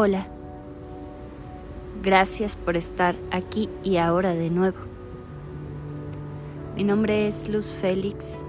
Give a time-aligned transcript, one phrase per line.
[0.00, 0.28] Hola.
[2.04, 4.78] Gracias por estar aquí y ahora de nuevo.
[6.76, 8.44] Mi nombre es Luz Félix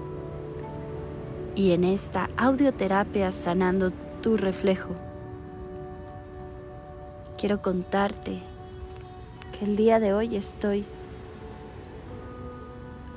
[1.56, 3.90] y en esta audioterapia sanando
[4.22, 4.90] tu reflejo
[7.36, 8.38] quiero contarte
[9.50, 10.84] que el día de hoy estoy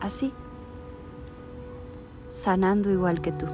[0.02, 0.34] así,
[2.30, 3.46] sanando igual que tú.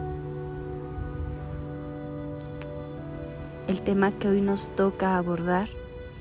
[3.70, 5.70] El tema que hoy nos toca abordar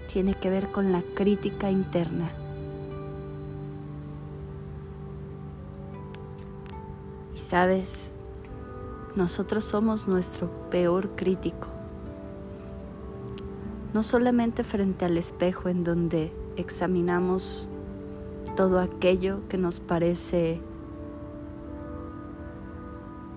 [0.07, 2.31] tiene que ver con la crítica interna.
[7.35, 8.19] Y sabes,
[9.17, 11.69] nosotros somos nuestro peor crítico.
[13.95, 17.67] No solamente frente al espejo en donde examinamos
[18.57, 20.61] todo aquello que nos parece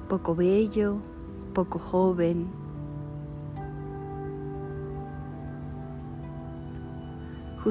[0.09, 0.97] poco bello,
[1.53, 2.60] poco joven,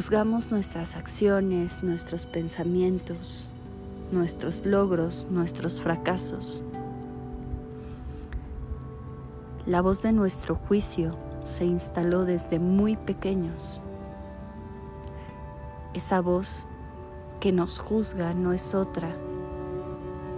[0.00, 3.46] Juzgamos nuestras acciones, nuestros pensamientos,
[4.10, 6.64] nuestros logros, nuestros fracasos.
[9.66, 11.10] La voz de nuestro juicio
[11.44, 13.82] se instaló desde muy pequeños.
[15.92, 16.66] Esa voz
[17.38, 19.14] que nos juzga no es otra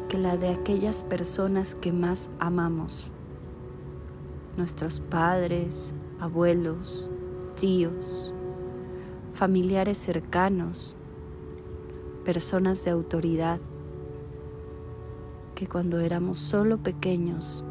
[0.08, 3.12] que la de aquellas personas que más amamos.
[4.56, 7.08] Nuestros padres, abuelos,
[7.60, 8.34] tíos,
[9.32, 10.94] familiares cercanos,
[12.24, 13.60] personas de autoridad,
[15.54, 17.64] que cuando éramos solo pequeños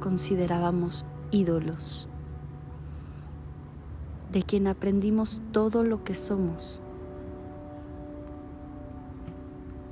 [0.00, 2.08] considerábamos ídolos,
[4.32, 6.80] de quien aprendimos todo lo que somos.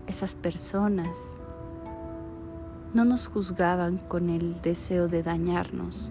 [0.07, 1.41] Esas personas
[2.93, 6.11] no nos juzgaban con el deseo de dañarnos,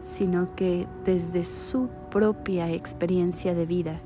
[0.00, 3.98] sino que desde su propia experiencia de vida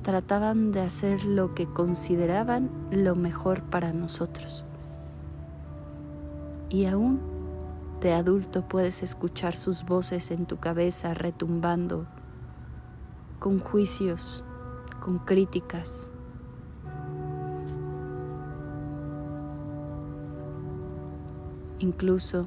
[0.00, 4.64] trataban de hacer lo que consideraban lo mejor para nosotros.
[6.70, 7.20] Y aún
[8.00, 12.06] de adulto puedes escuchar sus voces en tu cabeza retumbando
[13.38, 14.42] con juicios,
[14.98, 16.08] con críticas.
[21.80, 22.46] Incluso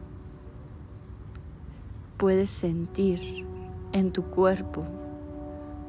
[2.17, 3.45] puedes sentir
[3.95, 4.81] en tu cuerpo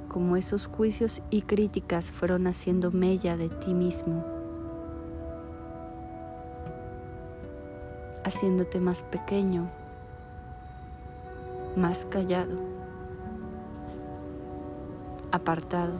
[0.06, 4.24] como esos juicios y críticas fueron haciendo mella de ti mismo,
[8.24, 9.68] haciéndote más pequeño,
[11.74, 12.56] más callado,
[15.32, 15.94] apartado,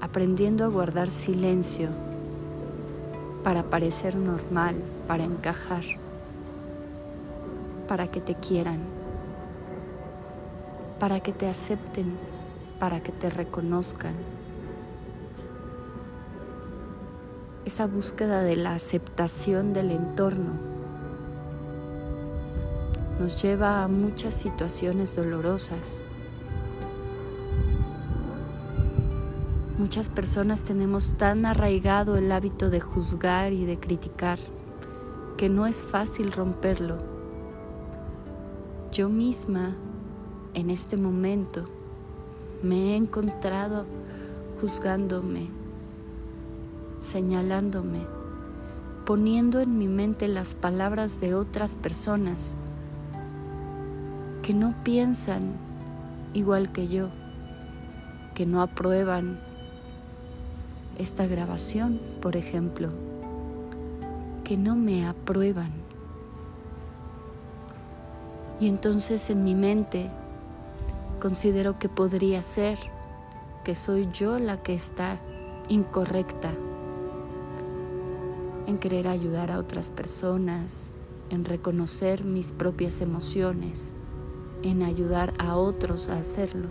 [0.00, 1.90] aprendiendo a guardar silencio
[3.44, 5.84] para parecer normal, para encajar
[7.88, 8.78] para que te quieran,
[10.98, 12.16] para que te acepten,
[12.78, 14.14] para que te reconozcan.
[17.64, 20.52] Esa búsqueda de la aceptación del entorno
[23.20, 26.02] nos lleva a muchas situaciones dolorosas.
[29.76, 34.38] Muchas personas tenemos tan arraigado el hábito de juzgar y de criticar
[35.36, 37.18] que no es fácil romperlo
[38.92, 39.76] yo misma
[40.54, 41.64] en este momento
[42.62, 43.86] me he encontrado
[44.60, 45.48] juzgándome,
[47.00, 48.00] señalándome,
[49.06, 52.56] poniendo en mi mente las palabras de otras personas
[54.42, 55.52] que no piensan
[56.34, 57.08] igual que yo,
[58.34, 59.40] que no aprueban
[60.98, 62.88] esta grabación, por ejemplo,
[64.42, 65.70] que no me aprueban.
[68.60, 70.10] Y entonces en mi mente
[71.18, 72.78] considero que podría ser
[73.64, 75.20] que soy yo la que está
[75.68, 76.52] incorrecta
[78.66, 80.92] en querer ayudar a otras personas,
[81.30, 83.94] en reconocer mis propias emociones,
[84.62, 86.68] en ayudar a otros a hacerlo.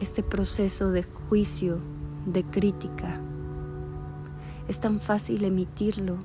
[0.00, 1.78] Este proceso de juicio,
[2.26, 3.20] de crítica,
[4.68, 6.18] es tan fácil emitirlo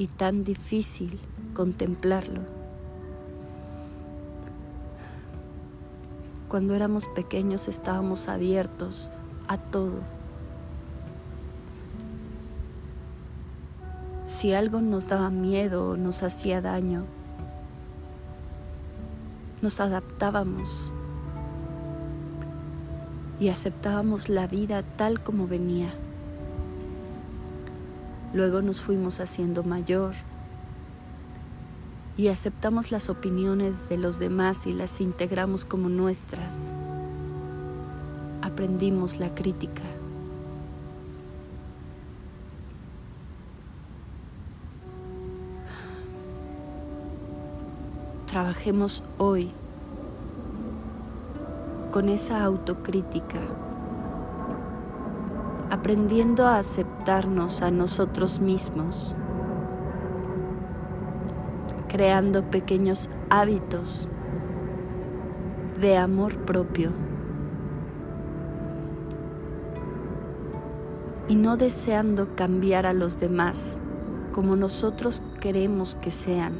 [0.00, 1.20] y tan difícil
[1.52, 2.40] contemplarlo.
[6.48, 9.10] Cuando éramos pequeños estábamos abiertos
[9.46, 10.00] a todo.
[14.26, 17.04] Si algo nos daba miedo o nos hacía daño,
[19.60, 20.90] nos adaptábamos
[23.38, 25.92] y aceptábamos la vida tal como venía
[28.32, 30.14] Luego nos fuimos haciendo mayor
[32.16, 36.72] y aceptamos las opiniones de los demás y las integramos como nuestras.
[38.42, 39.82] Aprendimos la crítica.
[48.26, 49.50] Trabajemos hoy
[51.90, 53.40] con esa autocrítica,
[55.70, 59.14] aprendiendo a aceptarnos a nosotros mismos,
[61.88, 64.08] creando pequeños hábitos
[65.80, 66.90] de amor propio
[71.28, 73.78] y no deseando cambiar a los demás
[74.32, 76.52] como nosotros queremos que sean.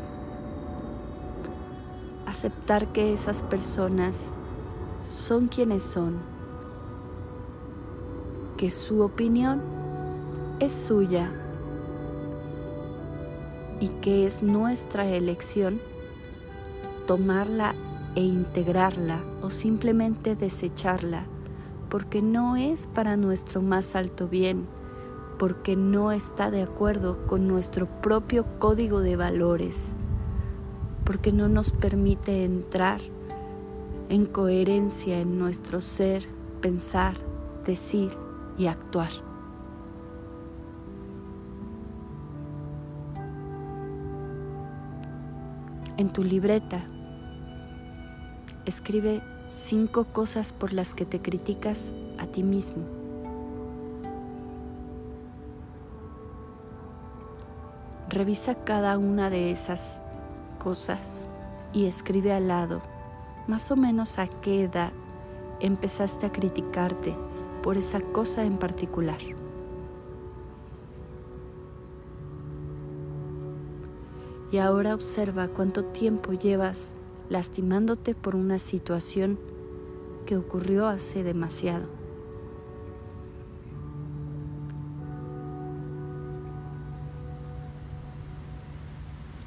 [2.27, 4.33] Aceptar que esas personas
[5.03, 6.19] son quienes son,
[8.61, 9.62] que su opinión
[10.59, 11.33] es suya
[13.81, 15.81] y que es nuestra elección
[17.07, 17.75] tomarla
[18.17, 21.25] e integrarla o simplemente desecharla
[21.89, 24.67] porque no es para nuestro más alto bien,
[25.39, 29.95] porque no está de acuerdo con nuestro propio código de valores,
[31.06, 33.01] porque no nos permite entrar
[34.11, 36.29] en coherencia en nuestro ser,
[36.61, 37.15] pensar,
[37.65, 38.11] decir
[38.58, 39.11] y actuar.
[45.97, 46.82] En tu libreta,
[48.64, 52.85] escribe cinco cosas por las que te criticas a ti mismo.
[58.08, 60.03] Revisa cada una de esas
[60.58, 61.29] cosas
[61.73, 62.82] y escribe al lado
[63.46, 64.93] más o menos a qué edad
[65.61, 67.14] empezaste a criticarte
[67.62, 69.19] por esa cosa en particular.
[74.53, 76.95] Y ahora observa cuánto tiempo llevas
[77.29, 79.39] lastimándote por una situación
[80.27, 81.87] que ocurrió hace demasiado.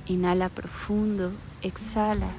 [0.05, 1.31] Inhala profundo,
[1.61, 2.31] exhala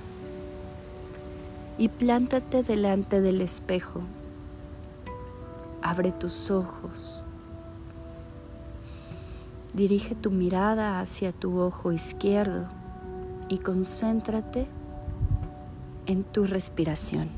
[1.77, 4.03] y plántate delante del espejo.
[5.85, 7.23] Abre tus ojos.
[9.75, 12.67] Dirige tu mirada hacia tu ojo izquierdo
[13.51, 14.67] y concéntrate
[16.07, 17.29] en tu respiración.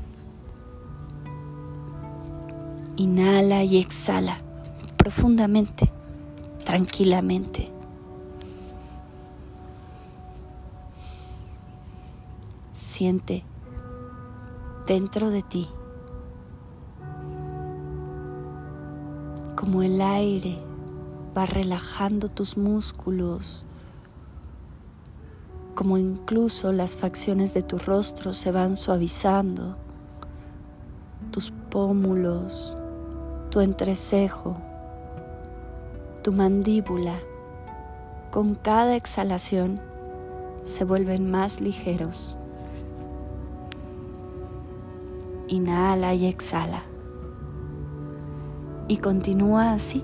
[2.95, 4.39] Inhala y exhala
[4.95, 5.91] profundamente,
[6.63, 7.69] tranquilamente.
[12.71, 13.43] Siente
[14.87, 15.67] dentro de ti,
[19.57, 20.59] como el aire
[21.35, 23.65] va relajando tus músculos,
[25.73, 29.75] como incluso las facciones de tu rostro se van suavizando,
[31.31, 32.77] tus pómulos,
[33.49, 34.57] tu entrecejo,
[36.21, 37.15] tu mandíbula,
[38.29, 39.81] con cada exhalación
[40.65, 42.37] se vuelven más ligeros.
[45.47, 46.83] Inhala y exhala.
[48.89, 50.01] Y continúa así,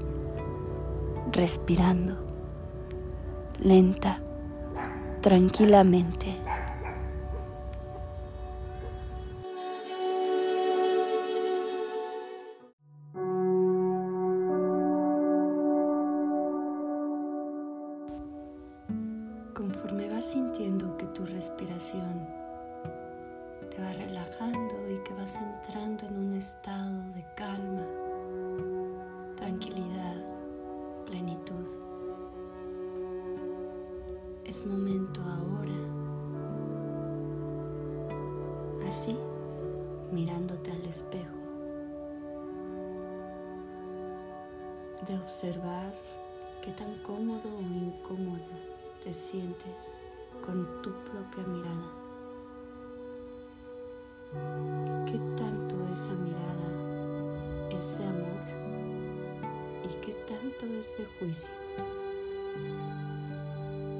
[1.32, 2.18] respirando,
[3.60, 4.20] lenta,
[5.22, 6.36] tranquilamente.
[19.54, 22.28] Conforme vas sintiendo que tu respiración
[23.70, 28.03] te va relajando y que vas entrando en un estado de calma,
[29.44, 30.16] tranquilidad,
[31.06, 31.68] plenitud.
[34.46, 35.74] Es momento ahora,
[38.88, 39.18] así,
[40.14, 41.36] mirándote al espejo,
[45.06, 45.94] de observar
[46.62, 48.40] qué tan cómodo o incómoda
[49.04, 50.00] te sientes
[50.46, 51.92] con tu propia mirada.
[55.06, 58.53] ¿Qué tanto esa mirada, ese amor
[60.02, 61.54] qué tanto ese juicio?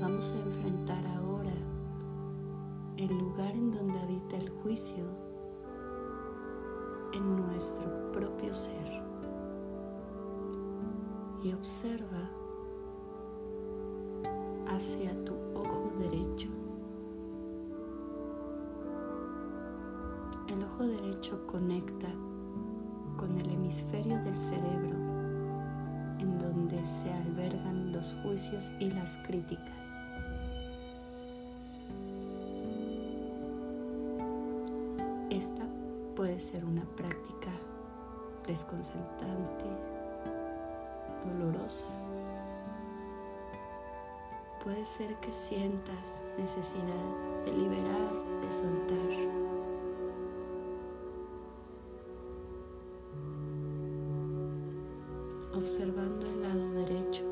[0.02, 1.52] Vamos a enfrentar ahora
[2.98, 5.04] el lugar en donde habita el juicio
[7.14, 9.04] en nuestro propio ser
[11.44, 12.30] y observa
[14.68, 16.48] hacia tu ojo derecho.
[20.48, 22.10] El ojo derecho conecta
[23.18, 25.03] con el hemisferio del cerebro
[26.84, 29.98] se albergan los juicios y las críticas.
[35.30, 35.64] Esta
[36.16, 37.52] puede ser una práctica
[38.46, 39.66] desconcertante,
[41.26, 41.88] dolorosa.
[44.64, 48.12] Puede ser que sientas necesidad de liberar,
[48.42, 49.44] de soltar.
[55.64, 56.43] observando el
[56.86, 57.24] derecho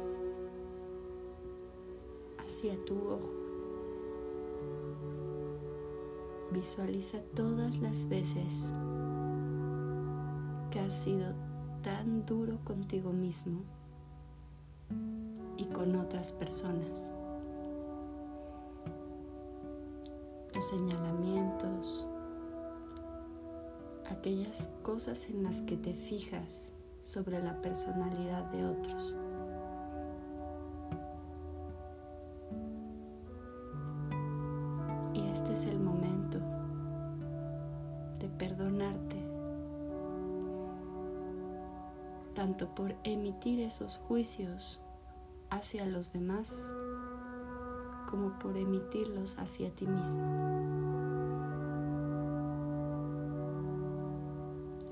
[2.40, 3.30] hacia tu ojo.
[6.52, 8.74] Visualiza todas las veces
[10.70, 11.34] que has sido
[11.82, 13.62] tan duro contigo mismo
[15.58, 17.12] y con otras personas.
[20.54, 22.06] Los señalamientos,
[24.10, 29.16] aquellas cosas en las que te fijas sobre la personalidad de otros.
[42.34, 44.80] Tanto por emitir esos juicios
[45.50, 46.74] hacia los demás
[48.10, 50.22] como por emitirlos hacia ti mismo.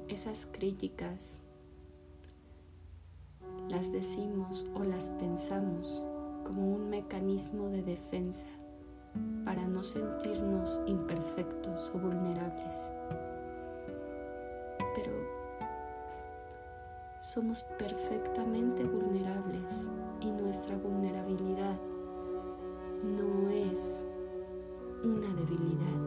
[0.08, 1.42] Esas críticas
[3.70, 6.02] las decimos o las pensamos
[6.44, 8.48] como un mecanismo de defensa
[9.46, 12.92] para no sentirnos imperfectos o vulnerables.
[17.34, 21.80] Somos perfectamente vulnerables y nuestra vulnerabilidad
[23.04, 24.04] no es
[25.04, 26.00] una debilidad.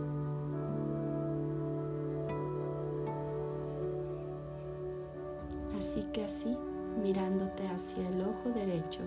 [5.76, 6.58] Así que así
[7.00, 9.02] mirándote hacia el ojo derecho.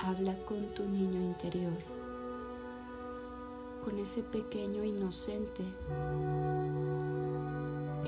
[0.00, 1.78] Habla con tu niño interior,
[3.84, 5.62] con ese pequeño inocente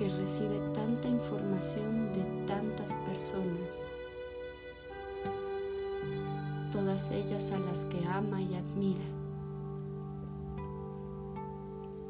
[0.01, 3.93] que recibe tanta información de tantas personas,
[6.73, 9.05] todas ellas a las que ama y admira.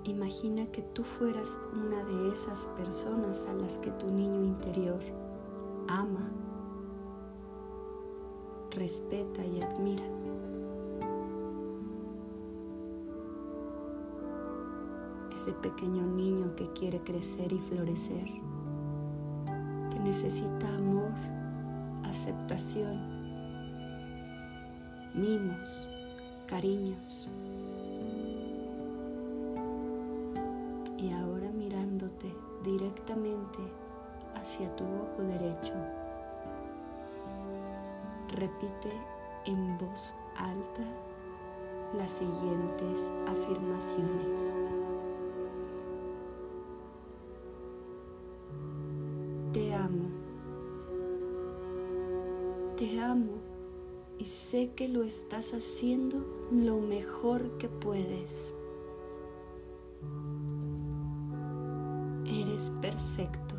[0.04, 5.00] Imagina que tú fueras una de esas personas a las que tu niño interior
[5.88, 6.30] ama,
[8.70, 10.04] respeta y admira.
[15.40, 18.26] Ese pequeño niño que quiere crecer y florecer,
[19.90, 21.12] que necesita amor,
[22.04, 23.00] aceptación,
[25.14, 25.88] mimos,
[26.46, 27.30] cariños.
[30.98, 32.30] y ahora mirándote
[32.62, 33.60] directamente
[34.34, 35.72] hacia tu ojo derecho,
[38.28, 38.92] repite
[39.46, 40.82] en voz alta
[41.96, 44.54] las siguientes afirmaciones.
[54.50, 58.52] Sé que lo estás haciendo lo mejor que puedes.
[62.82, 63.54] perfecto,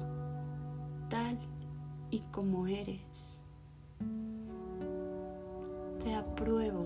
[1.09, 1.39] tal
[2.09, 3.41] y como eres.
[6.03, 6.85] Te apruebo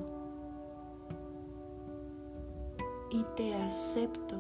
[3.10, 4.38] y te acepto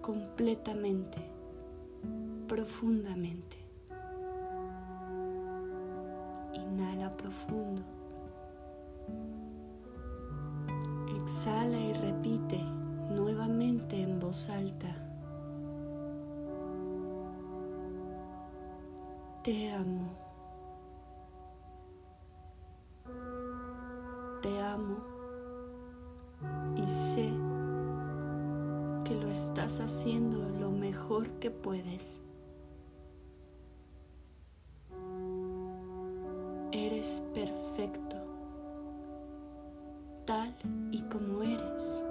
[0.00, 1.18] completamente,
[2.46, 3.58] profundamente.
[6.54, 7.97] Inhala profundo.
[11.22, 12.60] Exhala y repite
[13.10, 14.94] nuevamente en voz alta.
[19.42, 20.10] Te amo.
[24.42, 24.96] Te amo
[26.76, 27.28] y sé
[29.04, 32.20] que lo estás haciendo lo mejor que puedes.
[36.70, 38.07] Eres perfecto,
[40.90, 42.02] y como eres.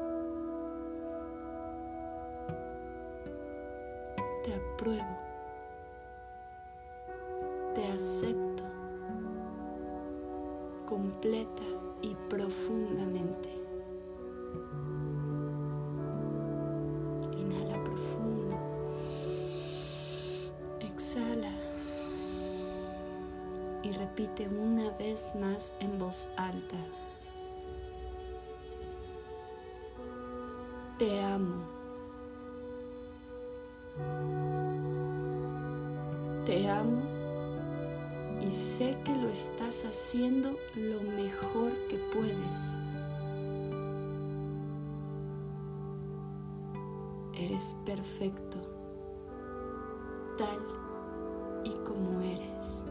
[4.43, 5.27] Te apruebo
[7.77, 8.63] te acepto
[10.87, 11.61] completa
[12.01, 13.49] y profundamente.
[17.37, 18.57] Inhala profundo.
[20.79, 21.51] Exhala.
[23.83, 26.77] Y repite una vez más en voz alta.
[30.97, 31.63] Te amo.
[36.43, 37.03] Te amo
[38.41, 42.79] y sé que lo estás haciendo lo mejor que puedes.
[47.35, 48.57] Eres perfecto,
[50.35, 50.57] tal
[51.63, 52.83] y como eres.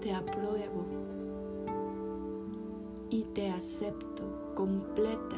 [0.00, 1.15] Te apruebo
[3.10, 5.36] y te acepto completa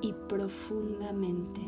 [0.00, 1.60] y profundamente.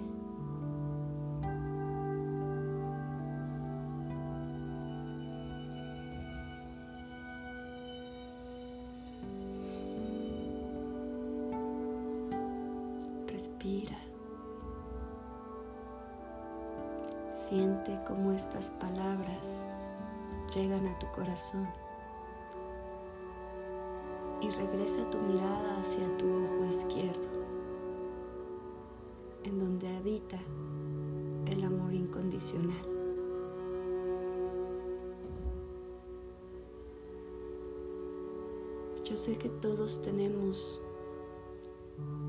[39.08, 40.80] Yo sé que todos tenemos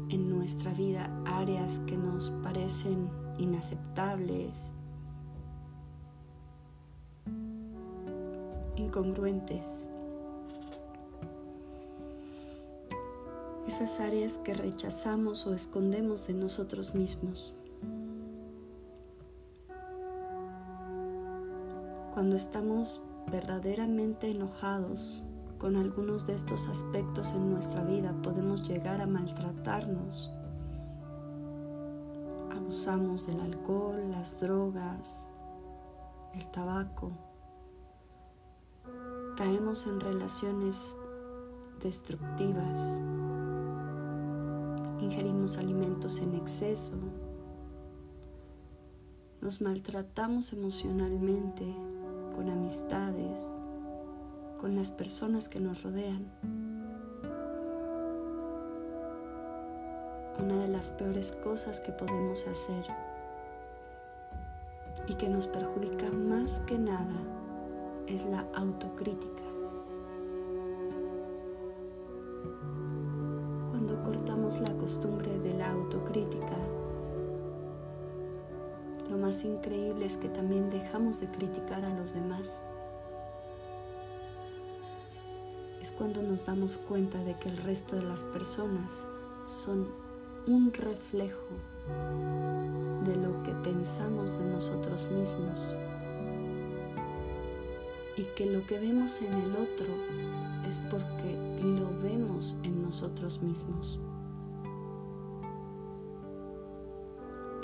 [0.09, 4.71] en nuestra vida áreas que nos parecen inaceptables,
[8.75, 9.87] incongruentes.
[13.67, 17.55] Esas áreas que rechazamos o escondemos de nosotros mismos.
[22.13, 25.23] Cuando estamos verdaderamente enojados
[25.57, 30.31] con algunos de estos aspectos en nuestra vida, podemos llegar a maltratarnos.
[32.51, 35.27] Abusamos del alcohol, las drogas,
[36.33, 37.11] el tabaco.
[39.35, 40.97] Caemos en relaciones
[41.81, 42.99] destructivas,
[44.99, 46.95] ingerimos alimentos en exceso,
[49.41, 51.65] nos maltratamos emocionalmente
[52.35, 53.59] con amistades,
[54.59, 56.25] con las personas que nos rodean.
[60.39, 62.85] Una de las peores cosas que podemos hacer
[65.07, 67.15] y que nos perjudica más que nada
[68.07, 69.43] es la autocrítica.
[73.71, 76.57] Cuando cortamos la costumbre de la autocrítica,
[79.09, 82.63] lo más increíble es que también dejamos de criticar a los demás.
[85.97, 89.07] Cuando nos damos cuenta de que el resto de las personas
[89.45, 89.87] son
[90.45, 91.47] un reflejo
[93.03, 95.73] de lo que pensamos de nosotros mismos
[98.15, 99.87] y que lo que vemos en el otro
[100.67, 103.99] es porque lo vemos en nosotros mismos.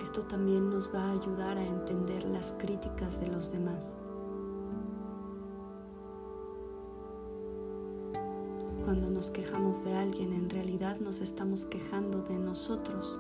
[0.02, 3.96] Esto también nos va a ayudar a entender las críticas de los demás.
[9.24, 13.18] Nos quejamos de alguien, en realidad nos estamos quejando de nosotros.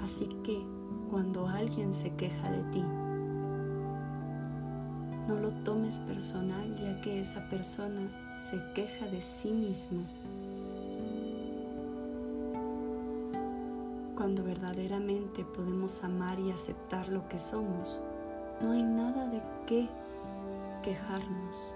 [0.00, 0.64] Así que
[1.10, 2.82] cuando alguien se queja de ti,
[5.28, 10.00] no lo tomes personal ya que esa persona se queja de sí mismo.
[14.16, 18.00] Cuando verdaderamente podemos amar y aceptar lo que somos,
[18.62, 19.90] no hay nada de qué
[20.82, 21.74] quejarnos.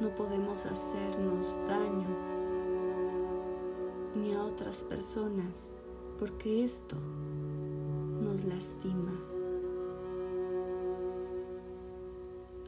[0.00, 2.32] No podemos hacernos daño
[4.14, 5.76] ni a otras personas
[6.18, 6.96] porque esto
[8.20, 9.12] nos lastima.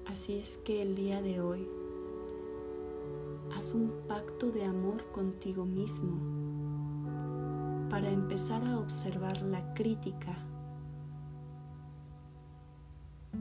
[0.06, 1.68] Así es que el día de hoy
[3.56, 6.18] haz un pacto de amor contigo mismo
[7.90, 10.34] para empezar a observar la crítica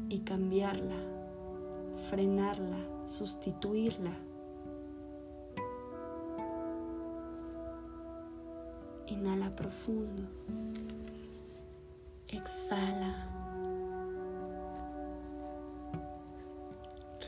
[0.09, 0.95] y cambiarla,
[2.09, 4.11] frenarla, sustituirla.
[9.07, 10.23] Inhala profundo.
[12.27, 13.29] Exhala.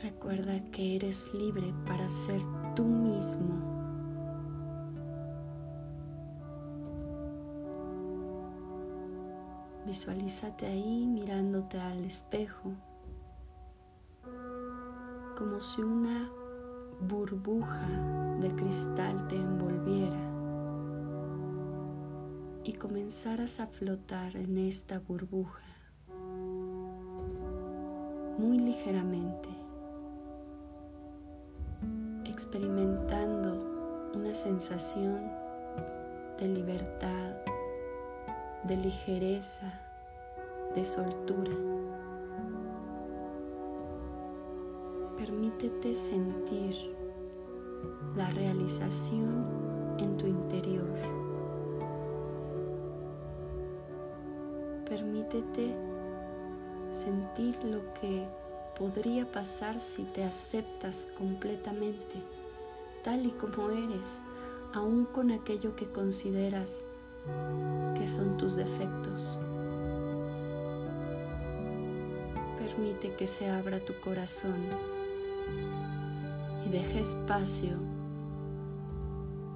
[0.02, 2.40] Recuerda que eres libre para ser
[2.74, 3.76] tú mismo.
[9.86, 12.72] Visualízate ahí mirándote al espejo,
[15.36, 16.30] como si una
[17.00, 20.18] burbuja de cristal te envolviera
[22.64, 25.62] y comenzaras a flotar en esta burbuja
[28.38, 29.48] muy ligeramente
[32.24, 35.30] experimentando una sensación
[36.38, 37.34] de libertad,
[38.64, 39.72] de ligereza,
[40.74, 41.52] de soltura.
[45.26, 46.76] Permítete sentir
[48.14, 49.44] la realización
[49.98, 50.86] en tu interior.
[54.88, 55.74] Permítete
[56.92, 58.24] sentir lo que
[58.78, 62.22] podría pasar si te aceptas completamente,
[63.02, 64.22] tal y como eres,
[64.74, 66.86] aún con aquello que consideras
[67.98, 69.40] que son tus defectos.
[72.60, 74.95] Permite que se abra tu corazón
[76.66, 77.76] y deje espacio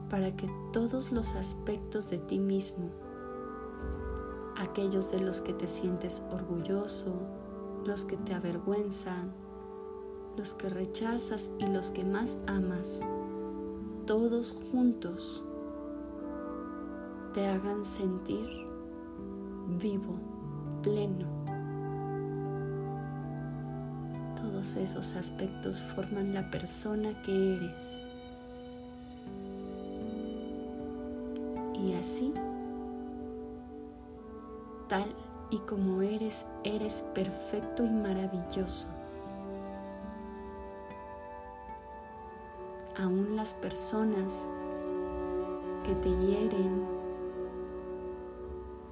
[0.09, 2.91] para que todos los aspectos de ti mismo,
[4.57, 7.13] aquellos de los que te sientes orgulloso,
[7.85, 9.33] los que te avergüenzan,
[10.37, 13.01] los que rechazas y los que más amas,
[14.07, 15.45] todos juntos
[17.35, 18.49] te hagan sentir
[19.79, 20.19] vivo,
[20.83, 21.40] pleno.
[24.61, 28.05] Todos esos aspectos forman la persona que eres.
[31.83, 32.35] Y así,
[34.87, 35.07] tal
[35.51, 38.91] y como eres, eres perfecto y maravilloso.
[42.99, 44.47] Aún las personas
[45.85, 46.85] que te hieren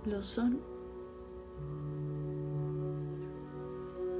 [0.07, 0.78] lo son.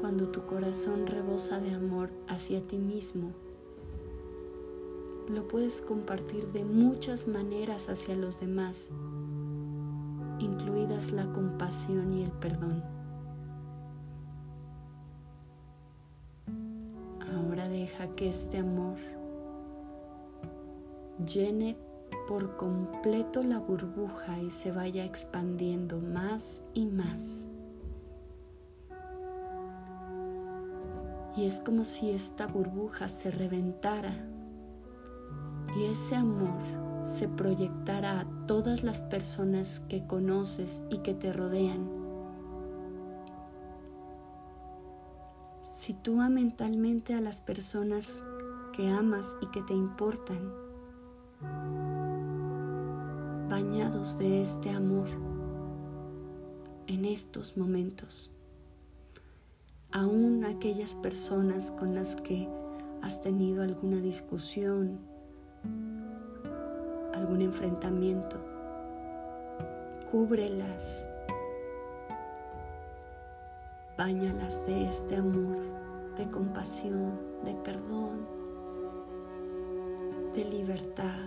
[0.09, 3.33] Cuando tu corazón rebosa de amor hacia ti mismo,
[5.29, 8.91] lo puedes compartir de muchas maneras hacia los demás
[10.39, 12.83] incluidas la compasión y el perdón.
[17.35, 18.97] Ahora deja que este amor
[21.23, 21.77] llene
[22.27, 27.47] por completo la burbuja y se vaya expandiendo más y más.
[31.39, 34.13] Y es como si esta burbuja se reventara
[35.77, 36.59] y ese amor
[37.05, 41.89] se proyectará a todas las personas que conoces y que te rodean.
[45.63, 48.25] Sitúa mentalmente a las personas
[48.77, 50.53] que amas y que te importan,
[53.49, 55.07] bañados de este amor
[56.89, 58.33] en estos momentos.
[59.91, 62.47] Aún aquellas personas con las que
[63.01, 64.99] has tenido alguna discusión,
[67.15, 68.37] algún enfrentamiento,
[70.11, 71.07] cúbrelas,
[73.97, 75.57] bañalas de este amor,
[76.19, 78.27] de compasión, de perdón,
[80.35, 81.19] de libertad.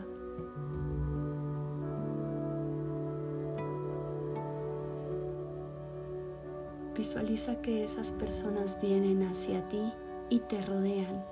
[7.01, 9.81] Visualiza que esas personas vienen hacia ti
[10.29, 11.25] y te rodean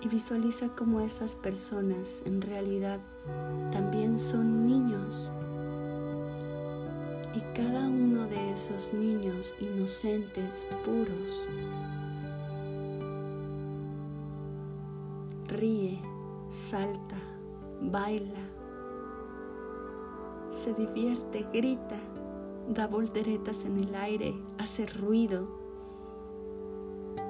[0.00, 3.00] y visualiza cómo esas personas en realidad
[3.72, 5.32] también son niños.
[7.34, 11.44] Y cada uno de esos niños inocentes, puros,
[15.48, 16.00] ríe,
[16.48, 17.18] salta,
[17.82, 18.55] baila,
[20.56, 21.98] se divierte, grita,
[22.66, 25.44] da volteretas en el aire, hace ruido,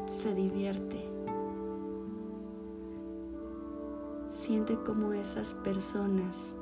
[0.06, 1.04] se divierte.
[4.28, 6.54] Siente como esas personas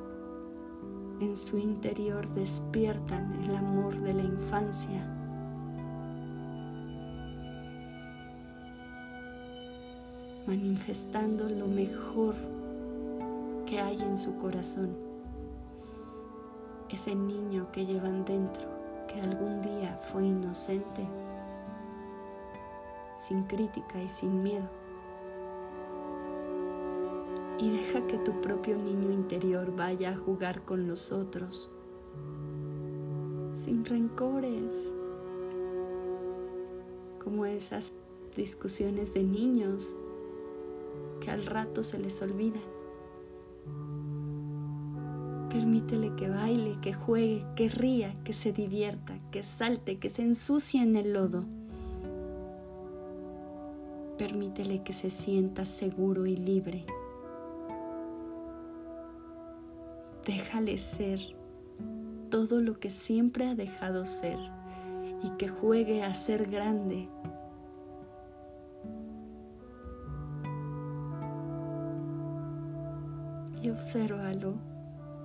[1.21, 5.11] en su interior despiertan el amor de la infancia.
[10.47, 12.35] manifestando lo mejor
[13.65, 15.14] que hay en su corazón.
[16.91, 18.69] Ese niño que llevan dentro,
[19.09, 21.07] que algún día fue inocente,
[23.17, 24.69] sin crítica y sin miedo
[27.59, 31.71] y deja que tu propio niño interior vaya a jugar con los otros,
[33.57, 34.93] sin rencores,
[37.23, 37.93] como esas
[38.37, 39.97] discusiones de niños
[41.21, 42.74] que al rato se les olvidan.
[45.55, 50.83] Permítele que baile, que juegue, que ría, que se divierta, que salte, que se ensucie
[50.83, 51.43] en el lodo.
[54.19, 56.83] Permítele que se sienta seguro y libre.
[60.27, 61.21] Déjale ser
[62.31, 64.39] todo lo que siempre ha dejado ser
[65.23, 67.09] y que juegue a ser grande.
[73.63, 74.74] y obsérvalo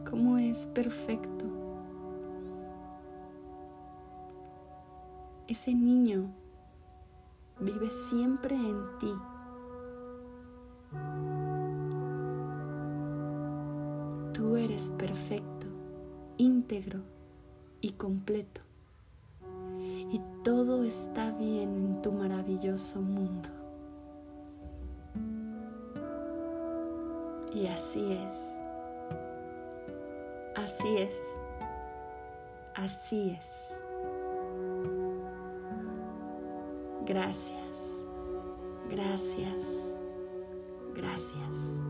[0.07, 1.45] como es perfecto.
[5.47, 6.29] Ese niño
[7.59, 9.13] vive siempre en ti.
[14.33, 15.67] Tú eres perfecto,
[16.37, 17.01] íntegro
[17.81, 18.61] y completo.
[20.11, 23.49] Y todo está bien en tu maravilloso mundo.
[27.53, 28.58] Y así es.
[30.69, 31.19] Así es.
[32.75, 33.75] Así es.
[37.07, 38.05] Gracias.
[38.87, 39.95] Gracias.
[40.93, 41.81] Gracias.